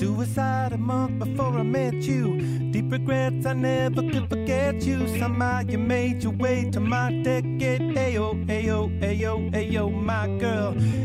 Suicide 0.00 0.72
a 0.72 0.82
month 0.92 1.14
before 1.24 1.54
I 1.62 1.66
met 1.78 1.98
you. 2.10 2.24
Deep 2.72 2.88
regrets 2.92 3.46
I 3.46 3.54
never 3.54 4.02
could 4.10 4.26
forget 4.32 4.74
you. 4.88 4.98
Somehow 5.20 5.60
you 5.72 5.78
made 5.78 6.18
your 6.24 6.36
way 6.44 6.58
to 6.74 6.80
my 6.80 7.08
decade. 7.28 7.85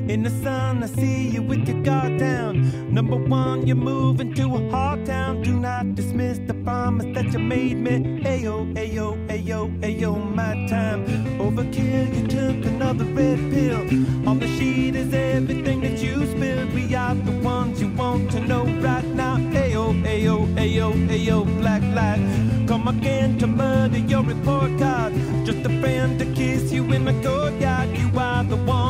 In 0.08 0.24
the 0.24 0.30
sun, 0.44 0.84
I 0.84 0.88
see 0.88 1.30
you 1.30 1.42
with 1.42 1.68
your 1.68 1.82
guard 1.84 2.18
down. 2.18 2.94
Number 2.94 3.16
one, 3.16 3.66
you're 3.66 3.76
moving 3.76 4.34
to 4.36 4.56
a 4.56 4.70
hard 4.70 5.06
town. 5.06 5.42
Do 5.42 5.54
not 5.54 5.96
dismiss 5.96 6.40
the 6.40 6.54
promise 6.54 7.08
that 7.16 7.32
you 7.34 7.40
made 7.40 7.78
me. 7.78 8.22
Ayo, 8.24 8.74
ayo, 8.76 9.08
ayo, 9.28 9.70
ayo, 9.82 10.36
my 10.36 10.68
time. 10.68 11.06
Overkill, 11.40 12.14
you 12.16 12.28
took 12.28 12.66
another 12.66 13.06
red 13.06 13.40
pill. 13.52 13.82
On 14.28 14.40
the 14.40 14.48
sheet 14.58 14.96
is 14.96 15.14
everything 15.14 15.82
that 15.82 16.00
you 16.00 16.26
spilled. 16.26 16.74
We 16.74 16.94
are 16.96 17.16
the 17.16 17.32
ones 17.40 17.82
you 17.82 17.90
want 17.90 18.32
to 18.32 18.40
know 18.40 18.66
right 18.82 19.06
now. 19.06 19.38
Ayo, 19.38 19.94
ayo, 20.04 20.48
ayo, 20.56 20.94
ayo, 21.10 21.46
black 21.60 21.84
light. 21.96 22.22
Come 22.68 22.88
again 22.88 23.38
to 23.40 23.48
murder 23.48 23.98
your 23.98 24.24
report 24.24 24.78
card. 24.78 25.14
Just 25.46 25.66
a 25.66 25.82
friend 25.82 26.20
to 26.20 26.26
kiss 26.34 26.72
you 26.72 26.84
in 26.92 27.06
my 27.06 27.14
courtyard. 27.24 27.98
You 27.98 28.12
are 28.18 28.44
the 28.44 28.58
one 28.58 28.81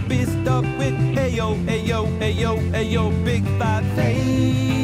be 0.00 0.24
stuck 0.24 0.64
with. 0.78 0.94
Hey 1.14 1.30
yo, 1.30 1.54
hey 1.66 1.80
yo, 1.80 2.06
hey 2.18 2.32
yo, 2.32 2.56
hey 2.56 2.84
yo, 2.84 3.10
big 3.24 3.44
five 3.58 3.84
face. 3.96 4.77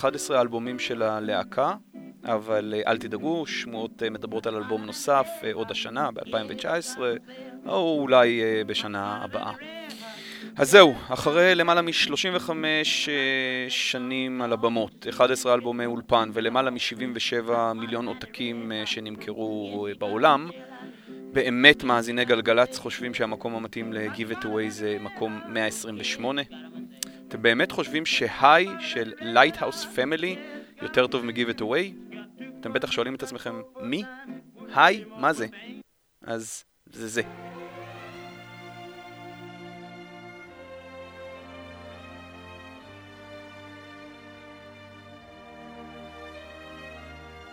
11 0.00 0.40
אלבומים 0.40 0.78
של 0.78 1.02
הלהקה, 1.02 1.74
אבל 2.24 2.74
אה, 2.76 2.90
אל 2.90 2.98
תדאגו, 2.98 3.46
שמועות 3.46 4.02
אה, 4.02 4.10
מדברות 4.10 4.46
על 4.46 4.56
אלבום 4.56 4.84
נוסף 4.84 5.28
אה, 5.44 5.52
עוד 5.52 5.70
השנה, 5.70 6.10
ב-2019, 6.10 6.98
או 7.66 7.98
אולי 8.00 8.42
בשנה 8.66 9.20
הבאה. 9.22 9.52
אז 10.56 10.70
זהו, 10.70 10.94
אחרי 11.08 11.54
למעלה 11.54 11.82
מ-35 11.82 12.50
שנים 13.68 14.42
על 14.42 14.52
הבמות, 14.52 15.06
11 15.10 15.54
אלבומי 15.54 15.86
אולפן 15.86 16.30
ולמעלה 16.32 16.70
מ-77 16.70 17.50
מיליון 17.74 18.06
עותקים 18.06 18.72
שנמכרו 18.84 19.88
בעולם, 19.98 20.50
באמת 21.32 21.84
מאזיני 21.84 22.24
גלגלצ 22.24 22.78
חושבים 22.78 23.14
שהמקום 23.14 23.54
המתאים 23.54 23.92
ל-Give 23.92 24.32
It 24.32 24.44
Away 24.44 24.68
זה 24.68 24.96
מקום 25.00 25.40
128. 25.48 26.42
אתם 27.30 27.42
באמת 27.42 27.72
חושבים 27.72 28.06
שהיי 28.06 28.66
של 28.80 29.12
Lighthouse 29.20 29.84
Family 29.96 30.38
יותר 30.82 31.06
טוב 31.06 31.24
מ-Give 31.24 31.56
It 31.56 31.60
Away? 31.60 32.14
אתם 32.60 32.72
בטח 32.72 32.90
שואלים 32.90 33.14
את 33.14 33.22
עצמכם, 33.22 33.60
מי? 33.80 34.04
היי? 34.74 35.04
מה 35.16 35.32
זה? 35.32 35.46
אז 36.22 36.64
זה 36.86 37.08
זה. 37.08 37.22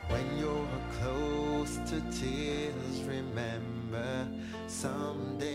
When 0.09 0.28
you're 0.41 0.82
close 0.99 1.73
to 1.89 1.97
tears, 2.19 2.95
remember 3.15 4.13
someday 4.82 5.46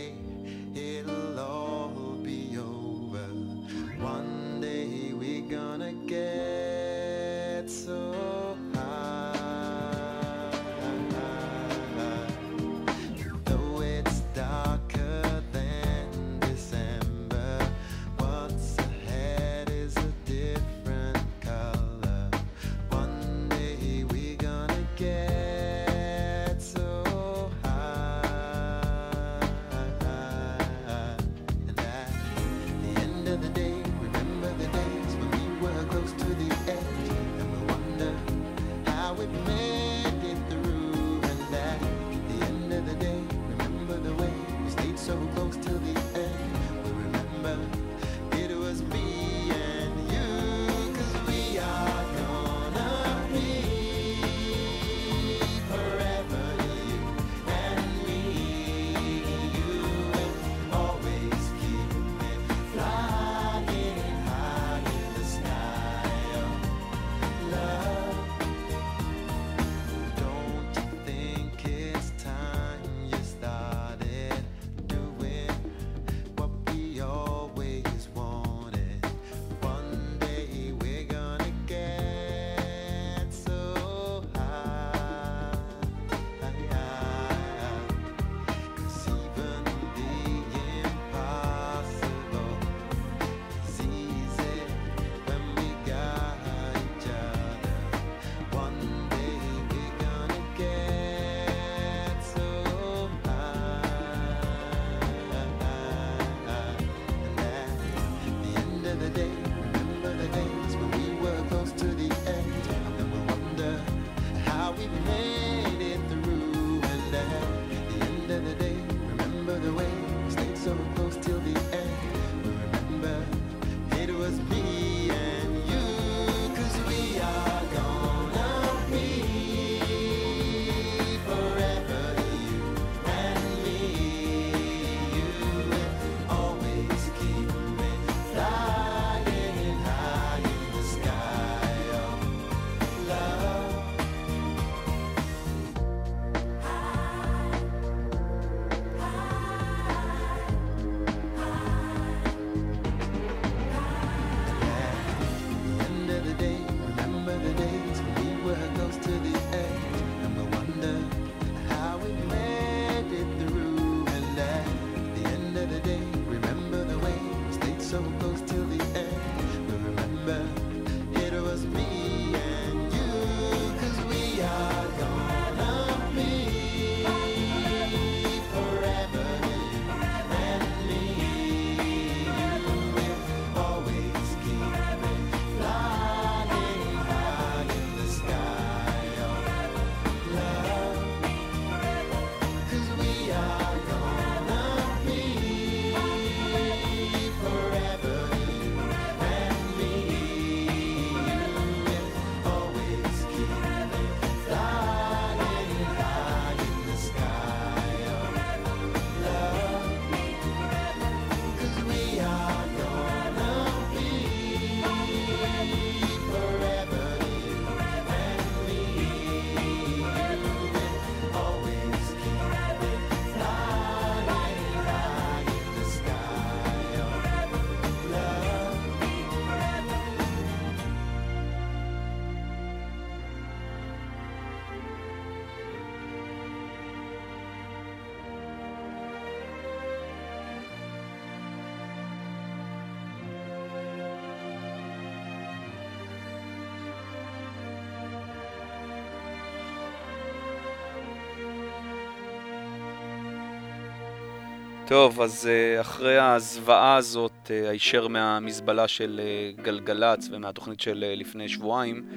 טוב, 254.87 255.21
אז 255.21 255.47
אה, 255.47 255.81
אחרי 255.81 256.17
הזוועה 256.17 256.95
הזאת, 256.95 257.51
אה, 257.51 257.69
הישר 257.69 258.07
מהמזבלה 258.07 258.87
של 258.87 259.21
אה, 259.23 259.63
גלגלצ 259.63 260.29
ומהתוכנית 260.31 260.79
של 260.79 261.05
לפני 261.17 261.49
שבועיים, 261.49 262.07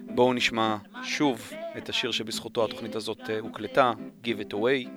בואו 0.00 0.32
נשמע 0.32 0.76
שוב 1.02 1.50
את 1.78 1.88
השיר 1.88 2.10
שבזכותו 2.10 2.64
התוכנית 2.64 2.96
הזאת 2.96 3.20
הוקלטה, 3.40 3.92
Give 4.24 4.50
It 4.50 4.54
Away. 4.54 4.88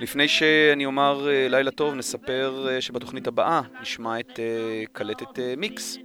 לפני 0.00 0.28
שאני 0.28 0.86
אומר 0.86 1.28
לילה 1.50 1.70
טוב, 1.70 1.94
נספר 1.94 2.68
שבתוכנית 2.80 3.26
הבאה 3.26 3.60
נשמע 3.82 4.20
את 4.20 4.40
קלטת 4.92 5.38
מיקס, 5.56 5.98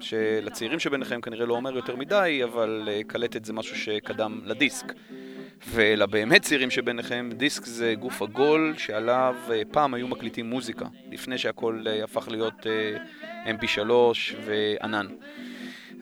שלצעירים 0.00 0.78
שביניכם 0.78 1.20
כנראה 1.20 1.46
לא 1.46 1.54
אומר 1.54 1.76
יותר 1.76 1.96
מדי, 1.96 2.40
אבל 2.44 2.88
קלטת 3.06 3.44
זה 3.44 3.52
משהו 3.52 3.76
שקדם 3.76 4.40
לדיסק. 4.44 4.92
ולבאמת 5.70 6.42
צעירים 6.42 6.70
שביניכם, 6.70 7.30
דיסק 7.36 7.64
זה 7.64 7.94
גוף 7.98 8.22
עגול 8.22 8.74
שעליו 8.78 9.36
אה, 9.50 9.62
פעם 9.70 9.94
היו 9.94 10.08
מקליטים 10.08 10.50
מוזיקה, 10.50 10.86
לפני 11.10 11.38
שהכל 11.38 11.84
אה, 11.86 12.04
הפך 12.04 12.28
להיות 12.28 12.66
אה, 12.66 13.52
mp3 13.52 13.90
וענן. 14.44 15.06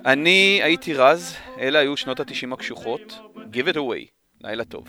אני 0.06 0.60
הייתי 0.62 0.94
רז, 0.94 1.36
אלה 1.58 1.78
היו 1.78 1.96
שנות 1.96 2.20
ה-90 2.20 2.52
הקשוחות, 2.54 3.18
Give 3.36 3.74
it 3.74 3.76
away, 3.76 4.06
לילה 4.40 4.64
טוב. 4.64 4.88